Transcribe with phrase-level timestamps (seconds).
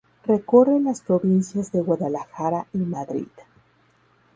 [0.25, 3.27] Recorre las provincias de Guadalajara y Madrid.